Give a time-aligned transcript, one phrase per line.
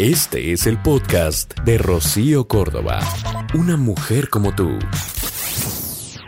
[0.00, 3.00] Este es el podcast de Rocío Córdoba.
[3.52, 4.78] Una mujer como tú.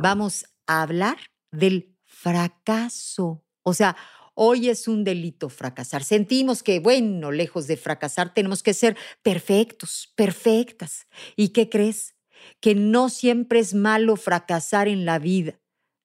[0.00, 1.16] Vamos a hablar
[1.50, 3.44] del fracaso.
[3.64, 3.96] O sea,
[4.34, 6.04] hoy es un delito fracasar.
[6.04, 11.08] Sentimos que, bueno, lejos de fracasar, tenemos que ser perfectos, perfectas.
[11.34, 12.14] ¿Y qué crees?
[12.60, 15.58] Que no siempre es malo fracasar en la vida.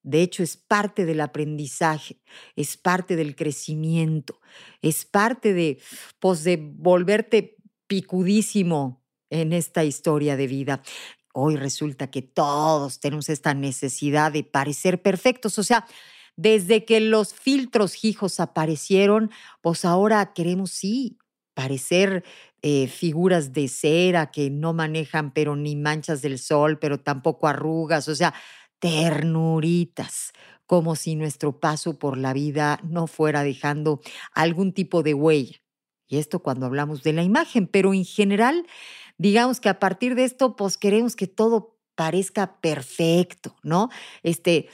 [0.03, 2.21] De hecho, es parte del aprendizaje,
[2.55, 4.39] es parte del crecimiento,
[4.81, 5.79] es parte de,
[6.19, 10.81] pues, de volverte picudísimo en esta historia de vida.
[11.33, 15.85] Hoy resulta que todos tenemos esta necesidad de parecer perfectos, o sea,
[16.35, 21.17] desde que los filtros hijos aparecieron, pues ahora queremos sí
[21.53, 22.23] parecer
[22.61, 28.07] eh, figuras de cera que no manejan pero ni manchas del sol, pero tampoco arrugas,
[28.07, 28.33] o sea,
[28.81, 30.33] ternuritas,
[30.65, 34.01] como si nuestro paso por la vida no fuera dejando
[34.33, 35.57] algún tipo de huella.
[36.07, 38.65] Y esto cuando hablamos de la imagen, pero en general,
[39.17, 43.89] digamos que a partir de esto, pues queremos que todo parezca perfecto, ¿no?
[44.23, 44.67] Este,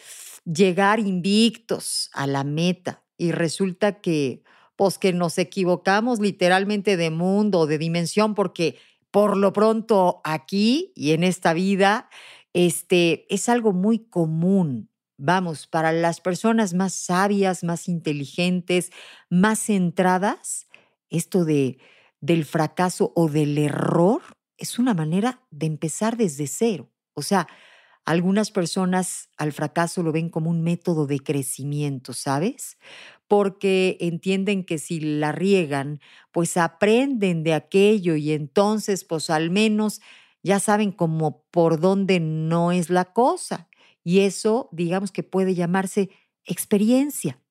[0.46, 4.44] llegar invictos a la meta y resulta que,
[4.78, 8.80] pues que nos equivocamos literalmente de mundo, de dimensión, porque
[9.12, 12.10] por lo pronto aquí y en esta vida
[12.58, 14.90] este, es algo muy común.
[15.16, 18.90] Vamos, para las personas más sabias, más inteligentes,
[19.30, 20.68] más centradas,
[21.12, 21.78] esto de,
[22.20, 24.24] del fracaso o del error
[24.58, 26.92] es una manera de empezar desde cero.
[27.14, 27.48] O sea,
[28.06, 32.80] algunas personas al fracaso lo ven como un método de crecimiento, ¿sabes?
[33.28, 36.00] Porque entienden que si la riegan,
[36.32, 40.02] pues aprenden de aquello y entonces, pues al menos
[40.48, 43.68] ya saben como por dónde no es la cosa.
[44.04, 46.10] Y eso, digamos que puede llamarse
[46.46, 47.42] experiencia.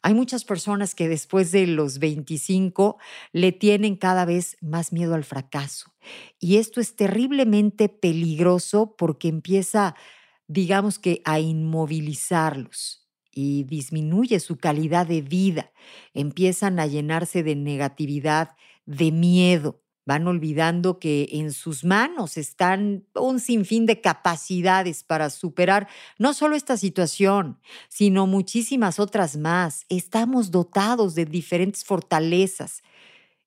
[0.00, 2.98] Hay muchas personas que después de los 25
[3.32, 5.92] le tienen cada vez más miedo al fracaso.
[6.38, 9.96] Y esto es terriblemente peligroso porque empieza,
[10.46, 15.72] digamos que, a inmovilizarlos y disminuye su calidad de vida.
[16.14, 18.50] Empiezan a llenarse de negatividad,
[18.84, 25.88] de miedo van olvidando que en sus manos están un sinfín de capacidades para superar
[26.16, 27.58] no solo esta situación,
[27.88, 29.84] sino muchísimas otras más.
[29.88, 32.82] Estamos dotados de diferentes fortalezas.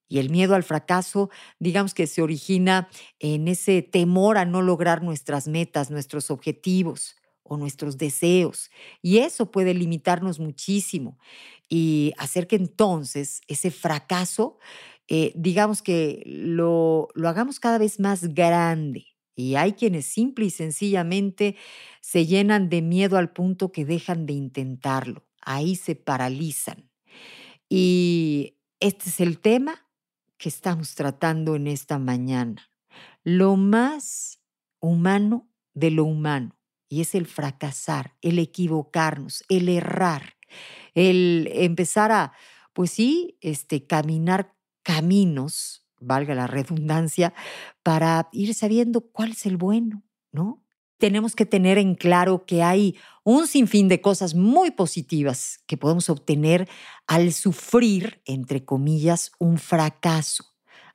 [0.09, 2.89] Y el miedo al fracaso, digamos que se origina
[3.19, 8.69] en ese temor a no lograr nuestras metas, nuestros objetivos o nuestros deseos.
[9.01, 11.19] Y eso puede limitarnos muchísimo
[11.69, 14.57] y hacer que entonces ese fracaso
[15.09, 19.07] eh, digamos que lo, lo hagamos cada vez más grande.
[19.35, 21.55] Y hay quienes simple y sencillamente
[22.01, 25.25] se llenan de miedo al punto que dejan de intentarlo.
[25.41, 26.91] Ahí se paralizan.
[27.69, 29.87] Y este es el tema
[30.37, 32.69] que estamos tratando en esta mañana.
[33.23, 34.41] Lo más
[34.79, 36.55] humano de lo humano.
[36.87, 40.35] Y es el fracasar, el equivocarnos, el errar,
[40.93, 42.33] el empezar a,
[42.73, 47.33] pues sí, este, caminar caminos, valga la redundancia,
[47.83, 50.63] para ir sabiendo cuál es el bueno, ¿no?
[50.97, 56.09] Tenemos que tener en claro que hay un sinfín de cosas muy positivas que podemos
[56.09, 56.67] obtener
[57.07, 60.43] al sufrir, entre comillas, un fracaso.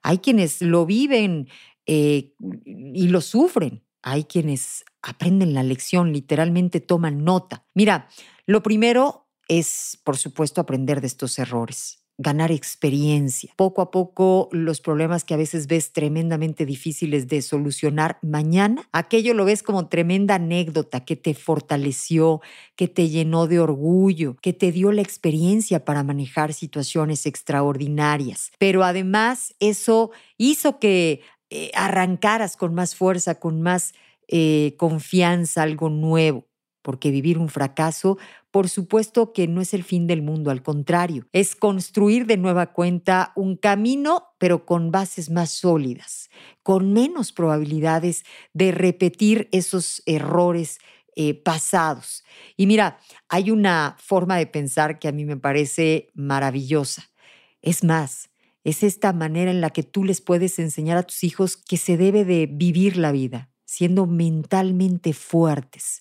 [0.03, 1.49] Hay quienes lo viven
[1.87, 2.34] eh,
[2.67, 3.83] y lo sufren.
[4.03, 7.65] Hay quienes aprenden la lección, literalmente toman nota.
[7.73, 8.09] Mira,
[8.44, 13.52] lo primero es, por supuesto, aprender de estos errores ganar experiencia.
[13.56, 19.34] Poco a poco los problemas que a veces ves tremendamente difíciles de solucionar mañana, aquello
[19.34, 22.40] lo ves como tremenda anécdota que te fortaleció,
[22.76, 28.52] que te llenó de orgullo, que te dio la experiencia para manejar situaciones extraordinarias.
[28.58, 33.94] Pero además eso hizo que eh, arrancaras con más fuerza, con más
[34.28, 36.46] eh, confianza algo nuevo
[36.84, 38.19] porque vivir un fracaso,
[38.50, 42.72] por supuesto que no es el fin del mundo, al contrario, es construir de nueva
[42.72, 46.28] cuenta un camino, pero con bases más sólidas,
[46.62, 50.78] con menos probabilidades de repetir esos errores
[51.16, 52.25] eh, pasados.
[52.56, 52.98] Y mira,
[53.28, 57.10] hay una forma de pensar que a mí me parece maravillosa.
[57.62, 58.31] Es más,
[58.66, 61.98] Es esta manera en la que tú les puedes enseñar a tus hijos que se
[61.98, 66.00] debe de vivir la vida, siendo mentalmente fuertes.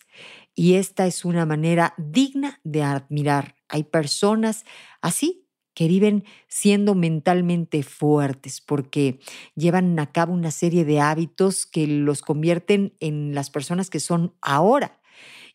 [0.55, 3.55] Y esta es una manera digna de admirar.
[3.69, 4.65] Hay personas
[5.01, 9.19] así que viven siendo mentalmente fuertes porque
[9.55, 14.35] llevan a cabo una serie de hábitos que los convierten en las personas que son
[14.41, 14.99] ahora.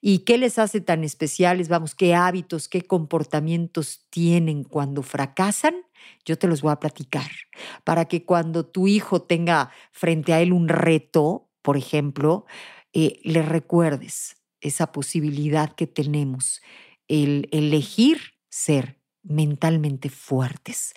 [0.01, 1.69] ¿Y qué les hace tan especiales?
[1.69, 5.75] Vamos, ¿qué hábitos, qué comportamientos tienen cuando fracasan?
[6.25, 7.31] Yo te los voy a platicar
[7.85, 12.47] para que cuando tu hijo tenga frente a él un reto, por ejemplo,
[12.93, 16.61] eh, le recuerdes esa posibilidad que tenemos,
[17.07, 18.19] el elegir
[18.51, 20.95] ser mentalmente fuertes.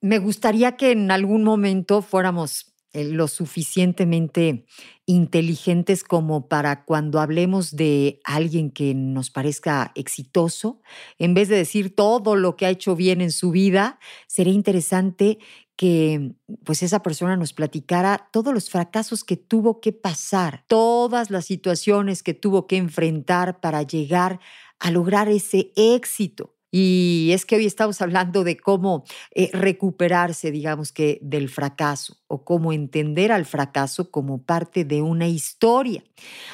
[0.00, 4.66] Me gustaría que en algún momento fuéramos eh, lo suficientemente
[5.06, 10.82] inteligentes como para cuando hablemos de alguien que nos parezca exitoso,
[11.18, 15.38] en vez de decir todo lo que ha hecho bien en su vida, sería interesante
[15.76, 16.34] que
[16.64, 22.22] pues esa persona nos platicara todos los fracasos que tuvo que pasar, todas las situaciones
[22.22, 24.40] que tuvo que enfrentar para llegar
[24.78, 26.54] a lograr ese éxito.
[26.70, 29.04] Y es que hoy estamos hablando de cómo
[29.34, 35.28] eh, recuperarse, digamos que, del fracaso o cómo entender al fracaso como parte de una
[35.28, 36.02] historia.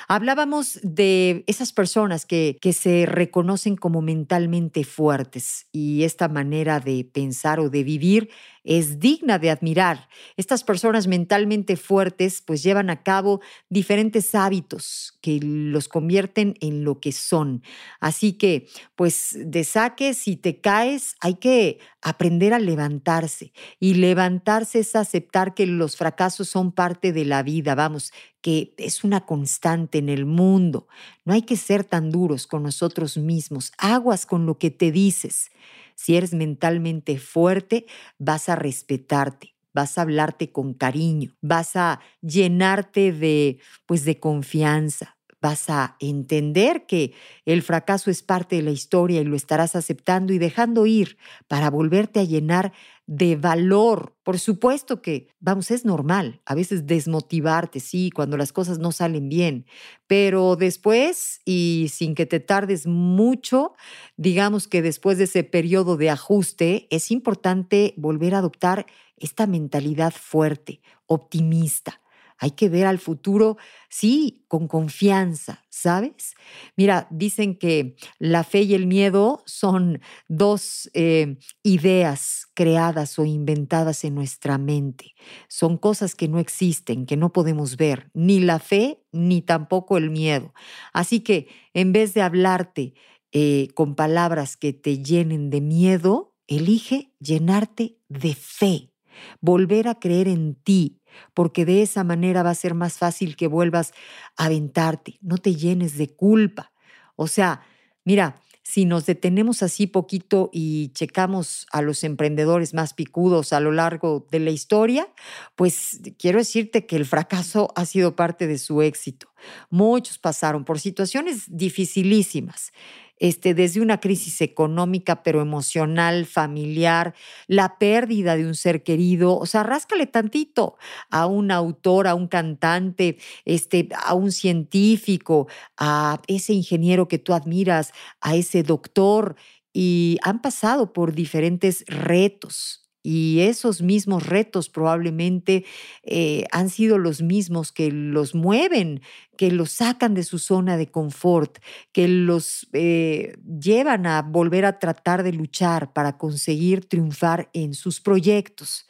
[0.09, 7.05] Hablábamos de esas personas que, que se reconocen como mentalmente fuertes y esta manera de
[7.05, 8.29] pensar o de vivir
[8.65, 10.09] es digna de admirar.
[10.37, 13.41] Estas personas mentalmente fuertes pues llevan a cabo
[13.71, 17.63] diferentes hábitos que los convierten en lo que son.
[17.99, 21.79] Así que pues de saque, si te caes, hay que
[22.09, 23.53] aprender a levantarse.
[23.81, 29.05] Y levantarse es aceptar que los fracasos son parte de la vida, vamos, que es
[29.05, 30.89] una constante en el mundo.
[31.25, 33.73] No hay que ser tan duros con nosotros mismos.
[33.79, 35.51] Aguas con lo que te dices.
[35.95, 37.87] Si eres mentalmente fuerte,
[38.19, 45.18] vas a respetarte, vas a hablarte con cariño, vas a llenarte de pues de confianza,
[45.41, 47.13] vas a entender que
[47.45, 51.71] el fracaso es parte de la historia y lo estarás aceptando y dejando ir para
[51.71, 52.73] volverte a llenar
[53.07, 54.17] de valor.
[54.23, 59.29] Por supuesto que, vamos, es normal a veces desmotivarte, sí, cuando las cosas no salen
[59.29, 59.67] bien,
[60.07, 63.75] pero después y sin que te tardes mucho,
[64.17, 68.87] digamos que después de ese periodo de ajuste, es importante volver a adoptar
[69.17, 72.01] esta mentalidad fuerte, optimista
[72.39, 73.57] hay que ver al futuro,
[73.89, 76.35] sí, con confianza, ¿sabes?
[76.77, 84.05] Mira, dicen que la fe y el miedo son dos eh, ideas creadas o inventadas
[84.05, 85.15] en nuestra mente.
[85.49, 90.11] Son cosas que no existen, que no podemos ver, ni la fe ni tampoco el
[90.11, 90.55] miedo.
[90.93, 92.95] Así que en vez de hablarte
[93.33, 98.93] eh, con palabras que te llenen de miedo, elige llenarte de fe,
[99.41, 101.01] volver a creer en ti,
[101.35, 103.93] porque de esa manera va a ser más fácil que vuelvas
[104.37, 106.73] a aventarte, no te llenes de culpa.
[107.17, 107.63] O sea,
[108.05, 113.73] mira, si nos detenemos así poquito y checamos a los emprendedores más picudos a lo
[113.73, 115.09] largo de la historia,
[115.57, 119.33] pues quiero decirte que el fracaso ha sido parte de su éxito.
[119.71, 122.73] Muchos pasaron por situaciones dificilísimas
[123.19, 127.15] este, desde una crisis económica, pero emocional, familiar,
[127.47, 129.37] la pérdida de un ser querido.
[129.37, 130.77] O sea, ráscale tantito
[131.11, 137.35] a un autor, a un cantante, este, a un científico, a ese ingeniero que tú
[137.35, 139.37] admiras, a ese doctor,
[139.73, 145.65] y han pasado por diferentes retos, y esos mismos retos probablemente
[146.03, 149.03] eh, han sido los mismos que los mueven,
[149.37, 151.59] que los sacan de su zona de confort,
[151.93, 158.01] que los eh, llevan a volver a tratar de luchar para conseguir triunfar en sus
[158.01, 158.87] proyectos.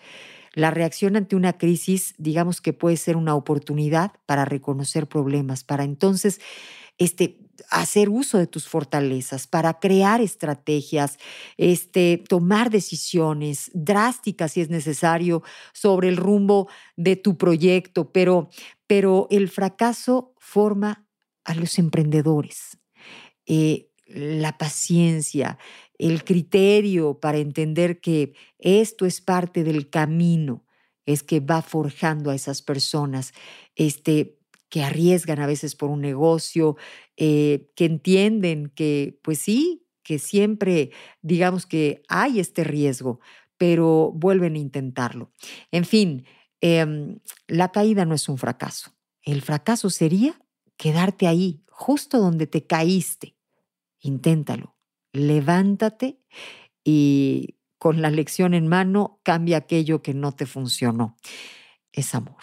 [0.55, 5.85] La reacción ante una crisis, digamos que puede ser una oportunidad para reconocer problemas, para
[5.85, 6.41] entonces
[6.99, 7.38] este,
[7.71, 11.19] hacer uso de tus fortalezas, para crear estrategias,
[11.57, 18.50] este, tomar decisiones drásticas si es necesario sobre el rumbo de tu proyecto, pero,
[18.87, 21.07] pero el fracaso forma
[21.45, 22.78] a los emprendedores.
[23.47, 25.59] Eh, la paciencia,
[25.99, 30.64] el criterio para entender que esto es parte del camino,
[31.07, 33.33] es que va forjando a esas personas.
[33.76, 34.38] Este,
[34.69, 36.77] que arriesgan a veces por un negocio,
[37.17, 40.91] eh, que entienden que, pues sí, que siempre,
[41.23, 43.21] digamos que hay este riesgo,
[43.57, 45.33] pero vuelven a intentarlo.
[45.71, 46.25] En fin,
[46.61, 48.95] em, la caída no es un fracaso.
[49.23, 50.41] El fracaso sería
[50.77, 53.37] quedarte ahí, justo donde te caíste.
[54.01, 54.77] Inténtalo,
[55.13, 56.21] levántate
[56.85, 61.17] y con la lección en mano, cambia aquello que no te funcionó.
[61.93, 62.43] Es amor.